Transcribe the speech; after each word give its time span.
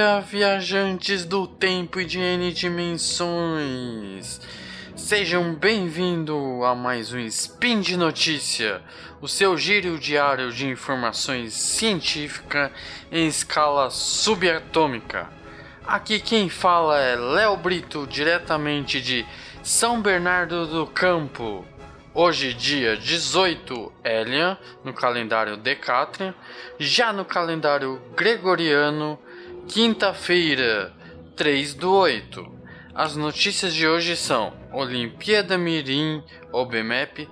dia, 0.00 0.20
viajantes 0.20 1.26
do 1.26 1.46
tempo 1.46 2.00
e 2.00 2.06
de 2.06 2.18
N 2.18 2.50
dimensões! 2.54 4.40
Sejam 4.96 5.52
bem-vindos 5.54 6.64
a 6.64 6.74
mais 6.74 7.12
um 7.12 7.18
Spin 7.18 7.82
de 7.82 7.98
Notícia, 7.98 8.80
o 9.20 9.28
seu 9.28 9.58
giro 9.58 9.98
diário 9.98 10.50
de 10.52 10.66
informações 10.66 11.52
científicas 11.52 12.70
em 13.12 13.26
escala 13.26 13.90
subatômica. 13.90 15.28
Aqui 15.86 16.18
quem 16.18 16.48
fala 16.48 16.98
é 16.98 17.14
Léo 17.14 17.58
Brito, 17.58 18.06
diretamente 18.06 19.02
de 19.02 19.26
São 19.62 20.00
Bernardo 20.00 20.66
do 20.66 20.86
Campo. 20.86 21.62
Hoje, 22.14 22.54
dia 22.54 22.96
18 22.96 23.92
Elian, 24.02 24.56
no 24.82 24.94
calendário 24.94 25.58
Decatrian, 25.58 26.34
já 26.78 27.12
no 27.12 27.26
calendário 27.26 28.00
Gregoriano, 28.16 29.18
quinta-feira, 29.68 30.92
3 31.36 31.74
do 31.74 31.92
8. 31.92 32.60
As 32.94 33.16
notícias 33.16 33.74
de 33.74 33.86
hoje 33.86 34.16
são: 34.16 34.52
Olimpíada 34.72 35.56
Mirim 35.56 36.22
OBMEP 36.52 37.28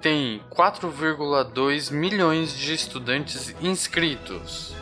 tem 0.00 0.40
4,2 0.50 1.92
milhões 1.92 2.56
de 2.56 2.74
estudantes 2.74 3.54
inscritos. 3.60 4.74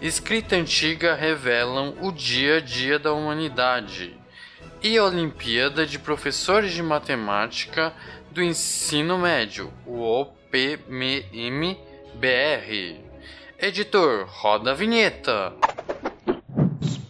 Escrita 0.00 0.56
antiga 0.56 1.14
revelam 1.14 1.94
o 2.00 2.12
dia 2.12 2.58
a 2.58 2.60
dia 2.60 2.98
da 2.98 3.12
humanidade. 3.12 4.16
E 4.82 4.98
Olimpíada 5.00 5.86
de 5.86 5.98
Professores 5.98 6.72
de 6.72 6.82
Matemática 6.82 7.92
do 8.30 8.42
Ensino 8.42 9.16
Médio, 9.18 9.72
o 9.86 10.00
OPMM-BR. 10.02 10.84
Editor, 13.58 14.26
roda 14.28 14.72
a 14.72 14.74
vinheta. 14.74 15.54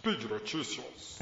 Speed 0.05 0.29
Notícias. 0.29 1.17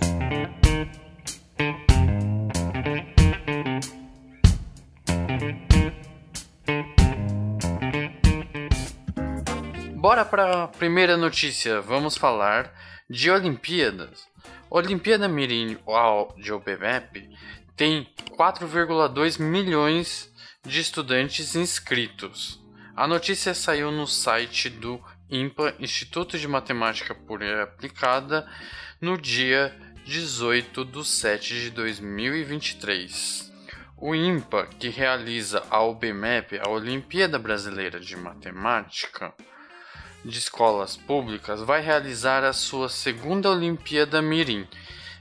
Bora 9.96 10.26
para 10.26 10.66
a 10.66 10.68
primeira 10.68 11.16
notícia. 11.16 11.80
Vamos 11.80 12.18
falar 12.18 12.74
de 13.10 13.32
Olimpíadas. 13.32 14.28
Olimpíada 14.70 15.30
Mirim 15.30 15.78
de 16.38 16.52
OBMAP 16.52 17.30
tem 17.78 18.06
4,2 18.32 19.40
milhões 19.40 20.30
de 20.62 20.82
estudantes 20.82 21.56
inscritos. 21.56 22.62
A 22.94 23.08
notícia 23.08 23.54
saiu 23.54 23.94
no 23.94 24.06
site 24.06 24.70
do 24.70 25.02
IMPA, 25.34 25.74
Instituto 25.80 26.38
de 26.38 26.48
Matemática 26.48 27.16
Pura 27.16 27.64
Aplicada, 27.64 28.48
no 29.02 29.18
dia 29.18 29.76
18 30.06 30.86
de 30.86 31.04
7 31.04 31.56
de 31.56 31.70
2023. 31.72 33.52
O 33.98 34.14
IMPA, 34.14 34.68
que 34.78 34.90
realiza 34.90 35.64
a 35.72 35.82
OBMEP, 35.82 36.60
a 36.64 36.70
Olimpíada 36.70 37.40
Brasileira 37.40 38.00
de 38.00 38.16
Matemática 38.16 39.34
de 40.24 40.38
Escolas 40.38 40.96
Públicas, 40.96 41.62
vai 41.62 41.82
realizar 41.82 42.44
a 42.44 42.54
sua 42.54 42.88
segunda 42.88 43.50
Olimpíada 43.50 44.22
Mirim 44.22 44.68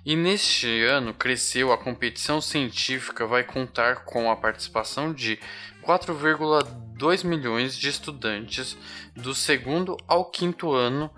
e 0.04 0.14
neste 0.14 0.84
ano 0.84 1.14
cresceu 1.14 1.72
a 1.72 1.78
competição 1.78 2.40
científica 2.40 3.26
vai 3.26 3.44
contar 3.44 4.04
com 4.04 4.30
a 4.30 4.36
participação 4.36 5.12
de 5.12 5.38
4,2 5.82 7.24
milhões 7.24 7.76
de 7.76 7.88
estudantes 7.88 8.76
do 9.14 9.34
segundo 9.34 9.96
ao 10.06 10.24
quinto 10.24 10.72
ano 10.72 11.10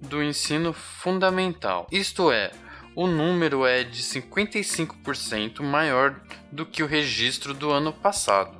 do 0.00 0.22
ensino 0.22 0.72
fundamental. 0.72 1.86
Isto 1.90 2.30
é, 2.30 2.50
o 2.94 3.06
número 3.06 3.64
é 3.64 3.84
de 3.84 4.02
55% 4.02 5.62
maior 5.62 6.20
do 6.50 6.66
que 6.66 6.82
o 6.82 6.86
registro 6.86 7.54
do 7.54 7.70
ano 7.70 7.92
passado, 7.92 8.56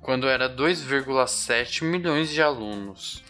quando 0.00 0.28
era 0.28 0.48
2,7 0.48 1.84
milhões 1.84 2.30
de 2.30 2.40
alunos. 2.40 3.22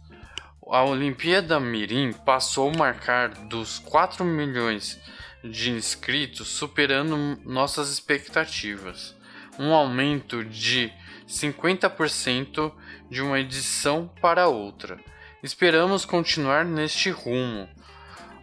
a 0.71 0.85
Olimpíada 0.85 1.59
Mirim 1.59 2.13
passou 2.13 2.71
a 2.71 2.77
marcar 2.77 3.31
dos 3.31 3.79
4 3.79 4.25
milhões 4.25 5.01
de 5.43 5.71
inscritos, 5.71 6.49
superando 6.49 7.17
nossas 7.45 7.91
expectativas, 7.91 9.17
um 9.59 9.73
aumento 9.73 10.45
de 10.45 10.93
50% 11.27 12.73
de 13.11 13.23
uma 13.23 13.41
edição 13.41 14.11
para 14.21 14.49
outra. 14.49 14.99
Esperamos 15.43 16.05
continuar 16.05 16.65
neste 16.65 17.11
rumo 17.11 17.69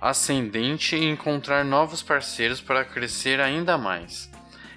ascendente 0.01 0.95
e 0.95 1.05
encontrar 1.05 1.63
novos 1.63 2.01
parceiros 2.01 2.59
para 2.59 2.85
crescer 2.85 3.39
ainda 3.39 3.77
mais. 3.77 4.31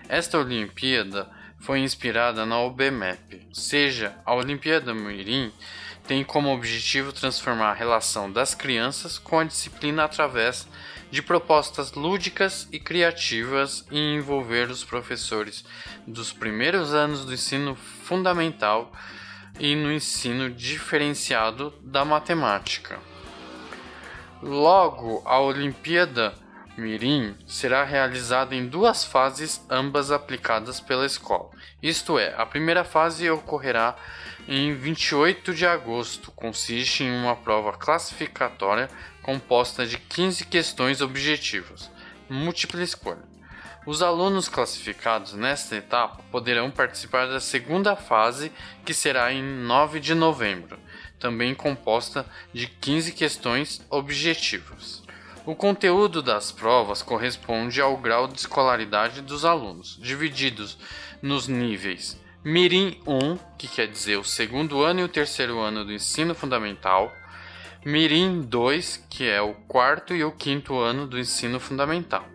Esta 0.08 0.38
Olimpíada 0.38 1.30
foi 1.60 1.80
inspirada 1.80 2.46
na 2.46 2.58
OBMEP, 2.60 3.48
seja 3.52 4.16
a 4.24 4.34
Olimpíada 4.34 4.94
Mirim 4.94 5.52
tem 6.08 6.24
como 6.24 6.54
objetivo 6.54 7.12
transformar 7.12 7.72
a 7.72 7.74
relação 7.74 8.32
das 8.32 8.54
crianças 8.54 9.18
com 9.18 9.38
a 9.38 9.44
disciplina 9.44 10.04
através 10.04 10.66
de 11.10 11.20
propostas 11.20 11.92
lúdicas 11.92 12.66
e 12.72 12.80
criativas 12.80 13.86
e 13.90 13.98
envolver 14.14 14.70
os 14.70 14.82
professores 14.82 15.66
dos 16.06 16.32
primeiros 16.32 16.94
anos 16.94 17.26
do 17.26 17.34
ensino 17.34 17.76
fundamental 17.76 18.90
e 19.60 19.76
no 19.76 19.92
ensino 19.92 20.48
diferenciado 20.48 21.74
da 21.82 22.06
matemática. 22.06 22.98
Logo, 24.42 25.22
a 25.26 25.38
Olimpíada 25.38 26.34
Mirim 26.78 27.34
será 27.44 27.82
realizada 27.82 28.54
em 28.54 28.66
duas 28.66 29.04
fases, 29.04 29.60
ambas 29.68 30.12
aplicadas 30.12 30.80
pela 30.80 31.04
escola. 31.04 31.50
Isto 31.82 32.18
é, 32.18 32.32
a 32.36 32.46
primeira 32.46 32.84
fase 32.84 33.28
ocorrerá 33.28 33.96
em 34.46 34.72
28 34.74 35.52
de 35.52 35.66
agosto. 35.66 36.30
Consiste 36.30 37.02
em 37.02 37.10
uma 37.10 37.34
prova 37.34 37.72
classificatória 37.72 38.88
composta 39.22 39.84
de 39.84 39.98
15 39.98 40.46
questões 40.46 41.00
objetivas, 41.00 41.90
múltipla 42.30 42.82
escolha. 42.82 43.26
Os 43.84 44.00
alunos 44.00 44.48
classificados 44.48 45.32
nesta 45.32 45.74
etapa 45.74 46.22
poderão 46.30 46.70
participar 46.70 47.26
da 47.26 47.40
segunda 47.40 47.96
fase, 47.96 48.52
que 48.84 48.94
será 48.94 49.32
em 49.32 49.42
9 49.42 49.98
de 49.98 50.14
novembro, 50.14 50.78
também 51.18 51.54
composta 51.54 52.24
de 52.52 52.66
15 52.66 53.12
questões 53.12 53.84
objetivas. 53.90 55.07
O 55.48 55.56
conteúdo 55.56 56.20
das 56.20 56.52
provas 56.52 57.00
corresponde 57.00 57.80
ao 57.80 57.96
grau 57.96 58.28
de 58.28 58.38
escolaridade 58.38 59.22
dos 59.22 59.46
alunos, 59.46 59.98
divididos 59.98 60.76
nos 61.22 61.48
níveis 61.48 62.20
Mirim 62.44 63.00
1, 63.06 63.38
que 63.56 63.66
quer 63.66 63.86
dizer 63.86 64.18
o 64.18 64.24
segundo 64.24 64.82
ano 64.82 65.00
e 65.00 65.04
o 65.04 65.08
terceiro 65.08 65.58
ano 65.58 65.86
do 65.86 65.92
ensino 65.94 66.34
fundamental, 66.34 67.10
Mirim 67.82 68.42
2, 68.42 69.06
que 69.08 69.26
é 69.26 69.40
o 69.40 69.54
quarto 69.54 70.12
e 70.14 70.22
o 70.22 70.32
quinto 70.32 70.78
ano 70.78 71.06
do 71.06 71.18
ensino 71.18 71.58
fundamental. 71.58 72.28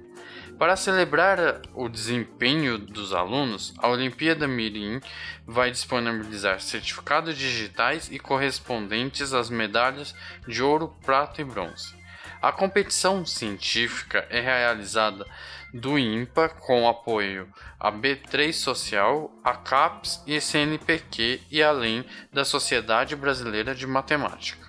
Para 0.57 0.75
celebrar 0.75 1.61
o 1.75 1.87
desempenho 1.87 2.79
dos 2.79 3.13
alunos, 3.13 3.75
a 3.77 3.89
Olimpíada 3.89 4.47
Mirim 4.47 4.99
vai 5.45 5.69
disponibilizar 5.69 6.59
certificados 6.59 7.37
digitais 7.37 8.09
e 8.11 8.17
correspondentes 8.17 9.33
às 9.33 9.51
medalhas 9.51 10.15
de 10.47 10.63
ouro, 10.63 10.95
prata 11.05 11.41
e 11.41 11.45
bronze. 11.45 12.01
A 12.43 12.51
competição 12.51 13.25
científica 13.25 14.27
é 14.29 14.41
realizada 14.41 15.25
do 15.73 15.97
INPA 15.97 16.49
com 16.49 16.89
apoio 16.89 17.47
a 17.79 17.89
B3 17.89 18.51
Social, 18.51 19.31
a 19.41 19.53
CAPES 19.53 20.21
e 20.27 20.41
CNPq 20.41 21.39
e 21.49 21.63
além 21.63 22.03
da 22.33 22.43
Sociedade 22.43 23.15
Brasileira 23.15 23.73
de 23.73 23.87
Matemática. 23.87 24.67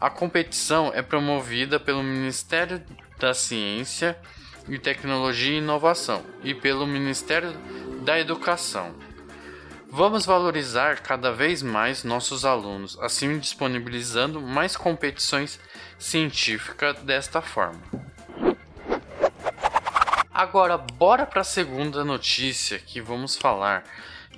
A 0.00 0.08
competição 0.08 0.90
é 0.94 1.02
promovida 1.02 1.78
pelo 1.78 2.02
Ministério 2.02 2.82
da 3.18 3.34
Ciência 3.34 4.18
e 4.66 4.78
Tecnologia 4.78 5.52
e 5.52 5.58
Inovação 5.58 6.24
e 6.42 6.54
pelo 6.54 6.86
Ministério 6.86 7.52
da 8.06 8.18
Educação. 8.18 8.94
Vamos 9.94 10.24
valorizar 10.24 11.00
cada 11.00 11.30
vez 11.32 11.60
mais 11.62 12.02
nossos 12.02 12.46
alunos, 12.46 12.98
assim 12.98 13.38
disponibilizando 13.38 14.40
mais 14.40 14.74
competições 14.74 15.60
científicas 15.98 16.96
desta 17.02 17.42
forma. 17.42 17.82
Agora, 20.32 20.78
bora 20.78 21.26
para 21.26 21.42
a 21.42 21.44
segunda 21.44 22.02
notícia 22.06 22.78
que 22.78 23.02
vamos 23.02 23.36
falar. 23.36 23.84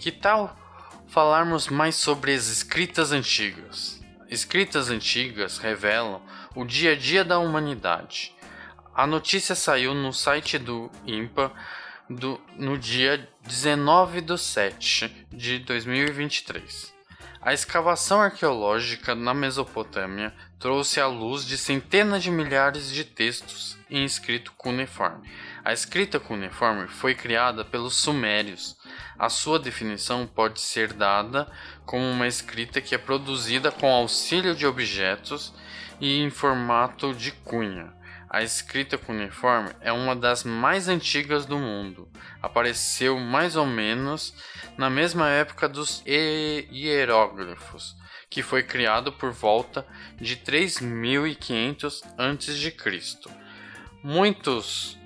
Que 0.00 0.10
tal 0.10 0.58
falarmos 1.06 1.68
mais 1.68 1.94
sobre 1.94 2.34
as 2.34 2.48
escritas 2.48 3.12
antigas? 3.12 4.02
Escritas 4.28 4.90
antigas 4.90 5.58
revelam 5.58 6.20
o 6.56 6.64
dia 6.64 6.94
a 6.94 6.96
dia 6.96 7.24
da 7.24 7.38
humanidade. 7.38 8.34
A 8.92 9.06
notícia 9.06 9.54
saiu 9.54 9.94
no 9.94 10.12
site 10.12 10.58
do 10.58 10.90
IMPA 11.06 11.52
do, 12.08 12.40
no 12.56 12.78
dia 12.78 13.28
19 13.42 14.20
de 14.20 14.38
7 14.38 15.26
de 15.32 15.58
2023. 15.60 16.92
A 17.40 17.52
escavação 17.52 18.22
arqueológica 18.22 19.14
na 19.14 19.34
Mesopotâmia 19.34 20.32
trouxe 20.58 20.98
à 20.98 21.06
luz 21.06 21.44
de 21.44 21.58
centenas 21.58 22.22
de 22.22 22.30
milhares 22.30 22.90
de 22.90 23.04
textos 23.04 23.76
em 23.90 24.02
escrito 24.02 24.52
cuneiforme. 24.52 25.28
A 25.62 25.72
escrita 25.72 26.18
cuneiforme 26.18 26.88
foi 26.88 27.14
criada 27.14 27.62
pelos 27.62 27.96
sumérios. 27.96 28.78
A 29.18 29.28
sua 29.28 29.58
definição 29.58 30.26
pode 30.26 30.58
ser 30.60 30.94
dada 30.94 31.46
como 31.84 32.02
uma 32.10 32.26
escrita 32.26 32.80
que 32.80 32.94
é 32.94 32.98
produzida 32.98 33.70
com 33.70 33.92
auxílio 33.92 34.54
de 34.54 34.66
objetos 34.66 35.52
e 36.00 36.20
em 36.20 36.30
formato 36.30 37.12
de 37.12 37.30
cunha 37.30 37.92
a 38.34 38.42
escrita 38.42 38.98
cuneiforme 38.98 39.70
é 39.80 39.92
uma 39.92 40.16
das 40.16 40.42
mais 40.42 40.88
antigas 40.88 41.46
do 41.46 41.56
mundo. 41.56 42.08
Apareceu 42.42 43.16
mais 43.16 43.54
ou 43.54 43.64
menos 43.64 44.34
na 44.76 44.90
mesma 44.90 45.30
época 45.30 45.68
dos 45.68 46.02
hieróglifos, 46.04 47.94
que 48.28 48.42
foi 48.42 48.64
criado 48.64 49.12
por 49.12 49.30
volta 49.30 49.86
de 50.20 50.34
3500 50.34 52.02
a.C. 52.18 52.76
Muitos 54.02 54.98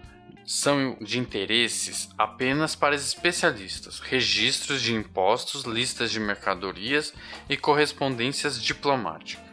são 0.46 0.96
de 0.98 1.18
interesses 1.18 2.08
apenas 2.16 2.74
para 2.74 2.94
especialistas, 2.94 4.00
registros 4.00 4.80
de 4.80 4.94
impostos, 4.94 5.64
listas 5.64 6.10
de 6.10 6.18
mercadorias 6.18 7.12
e 7.46 7.58
correspondências 7.58 8.58
diplomáticas. 8.62 9.47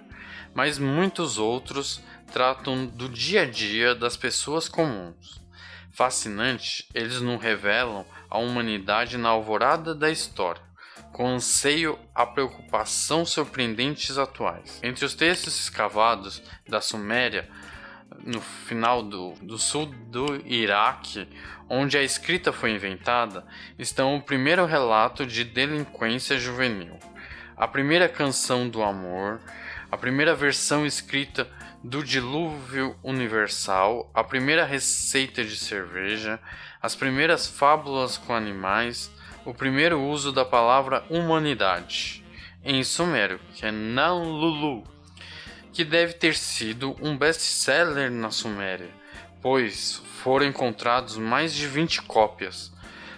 Mas 0.56 0.80
muitos 0.80 1.38
outros 1.38 2.02
tratam 2.32 2.86
do 2.86 3.10
dia 3.10 3.42
a 3.42 3.46
dia 3.46 3.94
das 3.94 4.16
pessoas 4.16 4.70
comuns. 4.70 5.44
Fascinante, 5.92 6.88
eles 6.94 7.20
nos 7.20 7.42
revelam 7.42 8.06
a 8.30 8.38
humanidade 8.38 9.18
na 9.18 9.30
alvorada 9.30 9.94
da 9.94 10.10
história, 10.10 10.62
com 11.12 11.28
anseio 11.28 12.00
a 12.14 12.26
preocupação 12.26 13.26
surpreendentes 13.26 14.18
atuais. 14.18 14.80
Entre 14.82 15.04
os 15.04 15.14
textos 15.14 15.60
escavados 15.60 16.42
da 16.68 16.80
Suméria, 16.80 17.50
no 18.24 18.40
final 18.40 19.04
do, 19.04 19.34
do 19.42 19.58
sul 19.58 19.86
do 19.86 20.42
Iraque, 20.46 21.28
onde 21.70 21.98
a 21.98 22.04
escrita 22.04 22.54
foi 22.54 22.72
inventada, 22.72 23.46
estão 23.78 24.16
o 24.16 24.22
primeiro 24.22 24.66
relato 24.66 25.26
de 25.26 25.44
delinquência 25.44 26.40
juvenil, 26.40 26.98
a 27.58 27.68
primeira 27.68 28.08
canção 28.08 28.70
do 28.70 28.82
amor, 28.82 29.42
a 29.96 29.98
primeira 29.98 30.36
versão 30.36 30.86
escrita 30.86 31.50
do 31.82 32.04
dilúvio 32.04 32.98
universal, 33.02 34.12
a 34.14 34.26
primeira 34.26 34.66
receita 34.66 35.42
de 35.42 35.56
cerveja, 35.56 36.38
as 36.82 36.94
primeiras 36.94 37.48
fábulas 37.48 38.18
com 38.18 38.34
animais, 38.34 39.10
o 39.46 39.54
primeiro 39.54 40.02
uso 40.02 40.34
da 40.34 40.44
palavra 40.44 41.06
humanidade 41.10 42.26
em 42.62 42.84
sumério, 42.84 43.40
que 43.54 43.66
é 43.66 43.72
Nanlulu, 43.72 44.84
que 45.72 45.86
deve 45.86 46.12
ter 46.12 46.36
sido 46.36 46.94
um 47.02 47.16
best-seller 47.16 48.12
na 48.12 48.32
Suméria, 48.32 48.90
pois 49.42 50.02
foram 50.22 50.46
encontrados 50.46 51.18
mais 51.18 51.54
de 51.54 51.68
20 51.68 52.02
cópias. 52.02 52.70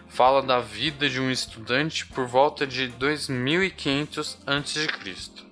Fala 0.08 0.44
da 0.44 0.60
vida 0.60 1.10
de 1.10 1.20
um 1.20 1.32
estudante 1.32 2.06
por 2.06 2.28
volta 2.28 2.68
de 2.68 2.88
2500 2.88 4.38
a.C. 4.46 5.47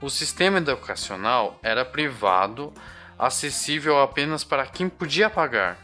O 0.00 0.08
sistema 0.08 0.56
educacional 0.56 1.58
era 1.62 1.84
privado, 1.84 2.72
acessível 3.18 4.00
apenas 4.00 4.42
para 4.42 4.64
quem 4.64 4.88
podia 4.88 5.28
pagar. 5.28 5.76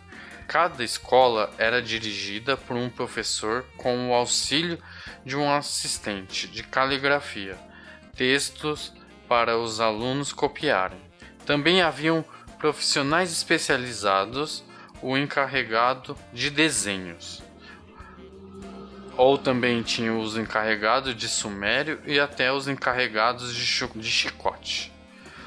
Cada 0.48 0.82
escola 0.82 1.52
era 1.58 1.82
dirigida 1.82 2.56
por 2.56 2.76
um 2.76 2.88
professor 2.88 3.66
com 3.76 4.08
o 4.08 4.14
auxílio 4.14 4.78
de 5.22 5.36
um 5.36 5.52
assistente 5.52 6.48
de 6.48 6.62
caligrafia, 6.62 7.58
textos 8.16 8.94
para 9.28 9.58
os 9.58 9.80
alunos 9.80 10.32
copiarem. 10.32 11.00
Também 11.44 11.82
haviam 11.82 12.24
profissionais 12.58 13.30
especializados, 13.30 14.64
o 15.02 15.14
encarregado 15.14 16.16
de 16.32 16.48
desenhos 16.48 17.45
ou 19.16 19.38
também 19.38 19.82
tinha 19.82 20.12
os 20.12 20.36
encarregados 20.36 21.14
de 21.14 21.28
sumério 21.28 22.00
e 22.06 22.20
até 22.20 22.52
os 22.52 22.68
encarregados 22.68 23.54
de, 23.54 24.10
chicote. 24.10 24.92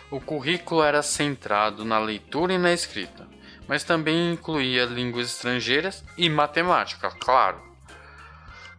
O 0.09 0.19
currículo 0.19 0.81
era 0.81 1.03
centrado 1.03 1.85
na 1.85 1.99
leitura 1.99 2.53
e 2.53 2.57
na 2.57 2.73
escrita, 2.73 3.27
mas 3.67 3.83
também 3.83 4.33
incluía 4.33 4.85
línguas 4.85 5.27
estrangeiras 5.27 6.03
e 6.17 6.29
matemática, 6.29 7.11
claro. 7.11 7.61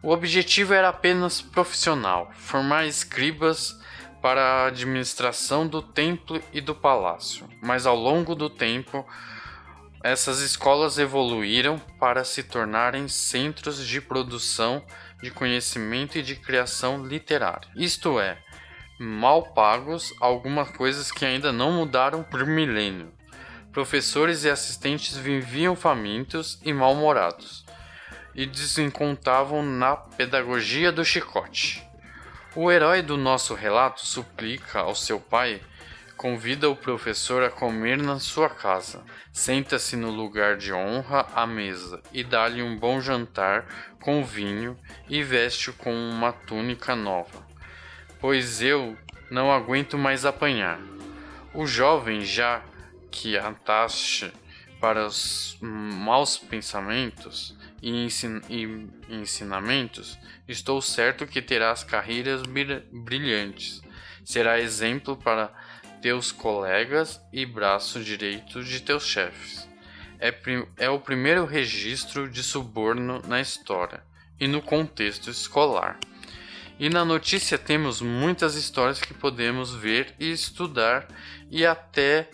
O 0.03 0.09
objetivo 0.09 0.73
era 0.73 0.89
apenas 0.89 1.41
profissional, 1.41 2.31
formar 2.35 2.85
escribas 2.85 3.79
para 4.21 4.41
a 4.41 4.67
administração 4.67 5.65
do 5.65 5.81
templo 5.81 6.41
e 6.51 6.59
do 6.59 6.75
palácio, 6.75 7.47
mas 7.61 7.85
ao 7.85 7.95
longo 7.95 8.35
do 8.35 8.49
tempo 8.49 9.05
essas 10.03 10.39
escolas 10.39 10.97
evoluíram 10.97 11.77
para 11.99 12.23
se 12.23 12.43
tornarem 12.43 13.07
centros 13.07 13.85
de 13.85 14.01
produção 14.01 14.83
de 15.21 15.29
conhecimento 15.29 16.17
e 16.17 16.23
de 16.23 16.35
criação 16.35 17.05
literária. 17.05 17.69
Isto 17.75 18.19
é, 18.19 18.37
mal 18.99 19.53
pagos, 19.53 20.13
algumas 20.19 20.69
coisas 20.71 21.11
que 21.11 21.25
ainda 21.25 21.51
não 21.51 21.71
mudaram 21.71 22.23
por 22.23 22.45
milênio. 22.45 23.11
Professores 23.71 24.43
e 24.43 24.49
assistentes 24.49 25.15
viviam 25.15 25.75
famintos 25.75 26.59
e 26.63 26.73
mal-humorados 26.73 27.65
e 28.33 28.45
desencontravam 28.45 29.63
na 29.63 29.95
pedagogia 29.95 30.91
do 30.91 31.05
chicote. 31.05 31.83
O 32.55 32.71
herói 32.71 33.01
do 33.01 33.15
nosso 33.15 33.53
relato 33.53 34.05
suplica 34.05 34.79
ao 34.79 34.95
seu 34.95 35.19
pai 35.19 35.61
Convida 36.21 36.69
o 36.69 36.75
professor 36.75 37.41
a 37.41 37.49
comer 37.49 37.97
na 37.97 38.19
sua 38.19 38.47
casa. 38.47 39.03
Senta-se 39.33 39.95
no 39.95 40.11
lugar 40.11 40.55
de 40.55 40.71
honra 40.71 41.27
à 41.33 41.47
mesa 41.47 41.99
e 42.13 42.23
dá-lhe 42.23 42.61
um 42.61 42.77
bom 42.77 43.01
jantar 43.01 43.95
com 43.99 44.23
vinho 44.23 44.77
e 45.09 45.23
veste-o 45.23 45.73
com 45.73 45.91
uma 45.91 46.31
túnica 46.31 46.95
nova. 46.95 47.43
Pois 48.19 48.61
eu 48.61 48.95
não 49.31 49.51
aguento 49.51 49.97
mais 49.97 50.23
apanhar. 50.23 50.79
O 51.55 51.65
jovem, 51.65 52.21
já 52.21 52.61
que 53.09 53.35
ataste 53.35 54.31
para 54.79 55.07
os 55.07 55.57
maus 55.59 56.37
pensamentos 56.37 57.57
e, 57.81 58.05
ensin 58.05 58.41
e 58.47 58.67
ensinamentos, 59.09 60.19
estou 60.47 60.83
certo 60.83 61.25
que 61.25 61.41
terás 61.41 61.83
carreiras 61.83 62.43
brilhantes. 62.43 63.81
Será 64.23 64.59
exemplo 64.59 65.17
para 65.17 65.51
teus 66.01 66.31
colegas 66.31 67.21
e 67.31 67.45
braço 67.45 68.03
direito 68.03 68.63
de 68.63 68.81
teus 68.81 69.05
chefes. 69.05 69.69
É, 70.19 70.33
é 70.77 70.89
o 70.89 70.99
primeiro 70.99 71.45
registro 71.45 72.29
de 72.29 72.43
suborno 72.43 73.21
na 73.27 73.39
história 73.39 74.03
e 74.39 74.47
no 74.47 74.61
contexto 74.61 75.29
escolar. 75.29 75.99
E 76.79 76.89
na 76.89 77.05
notícia 77.05 77.57
temos 77.57 78.01
muitas 78.01 78.55
histórias 78.55 78.99
que 78.99 79.13
podemos 79.13 79.73
ver 79.73 80.15
e 80.19 80.31
estudar 80.31 81.07
e 81.49 81.65
até 81.65 82.29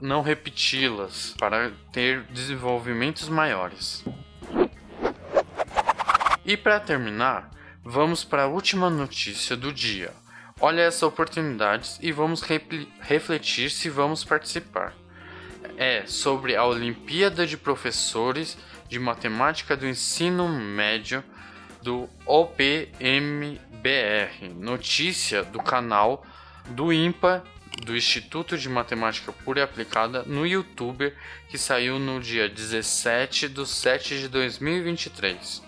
não 0.00 0.22
repeti-las 0.22 1.34
para 1.38 1.70
ter 1.92 2.22
desenvolvimentos 2.24 3.28
maiores. 3.28 4.02
E 6.44 6.56
para 6.56 6.80
terminar, 6.80 7.50
vamos 7.84 8.24
para 8.24 8.44
a 8.44 8.48
última 8.48 8.88
notícia 8.88 9.54
do 9.54 9.70
dia 9.70 10.10
Olha 10.62 10.82
essa 10.82 11.06
oportunidade 11.06 11.92
e 12.02 12.12
vamos 12.12 12.42
refletir 13.00 13.70
se 13.70 13.88
vamos 13.88 14.22
participar. 14.22 14.92
É 15.78 16.04
sobre 16.06 16.54
a 16.54 16.66
Olimpíada 16.66 17.46
de 17.46 17.56
Professores 17.56 18.58
de 18.86 18.98
Matemática 18.98 19.74
do 19.74 19.88
Ensino 19.88 20.46
Médio 20.50 21.24
do 21.82 22.10
OPMBR. 22.26 23.58
Notícia 24.54 25.42
do 25.42 25.62
canal 25.62 26.26
do 26.66 26.92
IMPA 26.92 27.42
do 27.86 27.96
Instituto 27.96 28.58
de 28.58 28.68
Matemática 28.68 29.32
Pura 29.32 29.60
e 29.60 29.62
Aplicada 29.62 30.24
no 30.24 30.46
YouTube 30.46 31.10
que 31.48 31.56
saiu 31.56 31.98
no 31.98 32.20
dia 32.20 32.50
17 32.50 33.48
de 33.48 33.66
7 33.66 34.18
de 34.18 34.28
2023. 34.28 35.62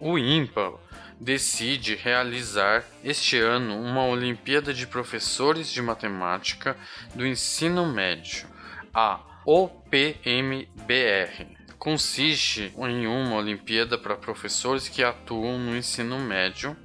O 0.00 0.18
IMPA 0.18 0.74
decide 1.20 1.94
realizar 1.96 2.84
este 3.02 3.36
ano 3.38 3.80
uma 3.80 4.04
Olimpíada 4.04 4.72
de 4.72 4.86
Professores 4.86 5.70
de 5.70 5.82
Matemática 5.82 6.76
do 7.14 7.26
Ensino 7.26 7.86
Médio, 7.86 8.46
a 8.94 9.20
OPMBR. 9.44 10.66
Consiste 11.78 12.72
em 12.76 13.06
uma 13.06 13.36
Olimpíada 13.36 13.96
para 13.96 14.16
professores 14.16 14.88
que 14.88 15.02
atuam 15.02 15.58
no 15.58 15.76
ensino 15.76 16.18
médio. 16.18 16.76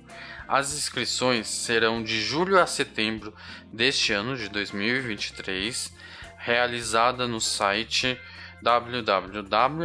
As 0.47 0.73
inscrições 0.73 1.47
serão 1.47 2.03
de 2.03 2.21
julho 2.21 2.59
a 2.59 2.67
setembro 2.67 3.33
deste 3.71 4.13
ano 4.13 4.35
de 4.35 4.49
2023, 4.49 5.93
realizada 6.37 7.27
no 7.27 7.41
site 7.41 8.19
www.opmbr.org. 8.61 9.83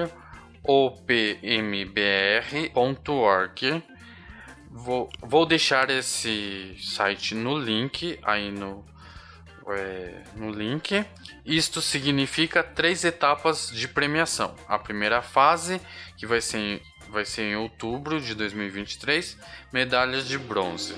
Vou, 4.71 5.09
vou 5.21 5.47
deixar 5.47 5.89
esse 5.91 6.77
site 6.79 7.35
no 7.35 7.59
link 7.59 8.19
aí 8.23 8.51
no, 8.51 8.85
é, 9.69 10.23
no 10.37 10.51
link. 10.51 11.05
Isto 11.45 11.81
significa 11.81 12.63
três 12.63 13.05
etapas 13.05 13.71
de 13.71 13.89
premiação. 13.89 14.55
A 14.69 14.79
primeira 14.79 15.23
fase, 15.23 15.81
que 16.17 16.27
vai 16.27 16.41
ser 16.41 16.59
em, 16.59 16.83
vai 17.11 17.25
ser 17.25 17.43
em 17.43 17.57
outubro 17.57 18.21
de 18.21 18.35
2023, 18.35 19.39
medalhas 19.73 20.29
de 20.29 20.37
bronze. 20.37 20.95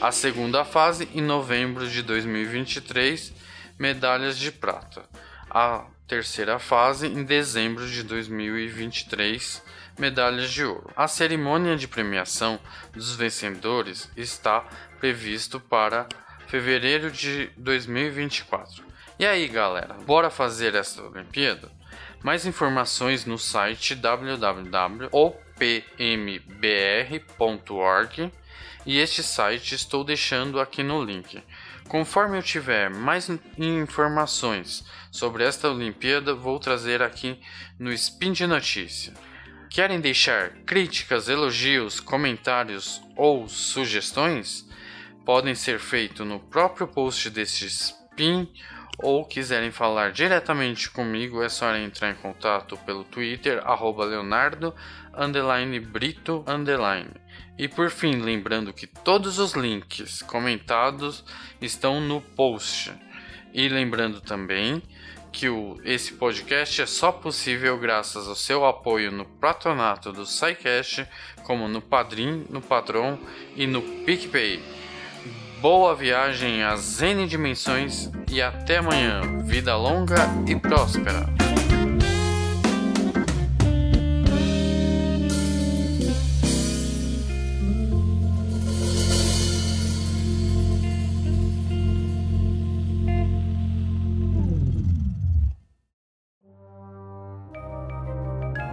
A 0.00 0.10
segunda 0.10 0.64
fase, 0.64 1.08
em 1.14 1.20
novembro 1.20 1.88
de 1.88 2.02
2023, 2.02 3.32
medalhas 3.78 4.36
de 4.36 4.50
prata. 4.50 5.08
A 5.48 5.86
terceira 6.12 6.58
fase, 6.58 7.06
em 7.06 7.24
dezembro 7.24 7.88
de 7.88 8.02
2023, 8.02 9.62
medalhas 9.98 10.50
de 10.50 10.62
ouro. 10.62 10.90
A 10.94 11.08
cerimônia 11.08 11.74
de 11.74 11.88
premiação 11.88 12.60
dos 12.92 13.16
vencedores 13.16 14.10
está 14.14 14.62
previsto 15.00 15.58
para 15.58 16.06
fevereiro 16.48 17.10
de 17.10 17.50
2024. 17.56 18.84
E 19.18 19.24
aí, 19.24 19.48
galera, 19.48 19.94
bora 20.04 20.28
fazer 20.28 20.74
esta 20.74 21.00
Olimpíada? 21.00 21.72
Mais 22.22 22.44
informações 22.44 23.24
no 23.24 23.38
site 23.38 23.94
www.opmbr.org 23.94 25.12
e 28.84 28.98
este 28.98 29.22
site 29.22 29.74
estou 29.74 30.04
deixando 30.04 30.60
aqui 30.60 30.82
no 30.82 31.02
link. 31.02 31.42
Conforme 31.92 32.38
eu 32.38 32.42
tiver 32.42 32.88
mais 32.88 33.28
informações 33.58 34.82
sobre 35.10 35.44
esta 35.44 35.68
Olimpíada, 35.68 36.34
vou 36.34 36.58
trazer 36.58 37.02
aqui 37.02 37.38
no 37.78 37.92
Spin 37.92 38.32
de 38.32 38.46
Notícia. 38.46 39.12
Querem 39.68 40.00
deixar 40.00 40.52
críticas, 40.64 41.28
elogios, 41.28 42.00
comentários 42.00 43.02
ou 43.14 43.46
sugestões? 43.46 44.66
podem 45.24 45.54
ser 45.54 45.78
feitos 45.78 46.26
no 46.26 46.40
próprio 46.40 46.86
post 46.86 47.30
deste 47.30 47.66
spin 47.66 48.48
ou 48.98 49.24
quiserem 49.24 49.70
falar 49.70 50.12
diretamente 50.12 50.90
comigo, 50.90 51.42
é 51.42 51.48
só 51.48 51.74
entrar 51.76 52.10
em 52.10 52.14
contato 52.14 52.76
pelo 52.78 53.04
Twitter, 53.04 53.62
Leonardo, 54.06 54.74
underline 55.16 55.80
Brito, 55.80 56.44
underline. 56.46 57.10
E 57.58 57.68
por 57.68 57.90
fim, 57.90 58.16
lembrando 58.16 58.72
que 58.72 58.86
todos 58.86 59.38
os 59.38 59.52
links 59.52 60.22
comentados 60.22 61.24
estão 61.60 62.00
no 62.00 62.20
post. 62.20 62.92
E 63.52 63.68
lembrando 63.68 64.20
também 64.20 64.82
que 65.30 65.48
o, 65.48 65.80
esse 65.84 66.12
podcast 66.12 66.82
é 66.82 66.86
só 66.86 67.10
possível 67.10 67.78
graças 67.78 68.28
ao 68.28 68.34
seu 68.34 68.66
apoio 68.66 69.10
no 69.10 69.24
patronato 69.24 70.12
do 70.12 70.26
SciCast, 70.26 71.06
como 71.44 71.66
no 71.68 71.80
Padrim, 71.80 72.46
no 72.50 72.60
Patron 72.60 73.18
e 73.56 73.66
no 73.66 73.80
PicPay. 73.80 74.81
Boa 75.62 75.94
viagem 75.94 76.64
às 76.64 77.00
N 77.00 77.24
dimensões 77.24 78.10
e 78.28 78.42
até 78.42 78.78
amanhã. 78.78 79.20
Vida 79.44 79.76
longa 79.76 80.16
e 80.44 80.56
próspera. 80.56 81.24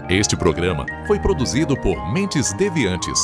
Este 0.09 0.35
programa 0.35 0.87
foi 1.05 1.19
produzido 1.19 1.79
por 1.79 2.11
Mentes 2.11 2.51
Deviantes. 2.53 3.19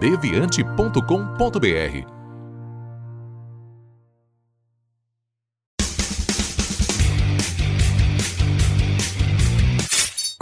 deviante.com.br 0.00 2.13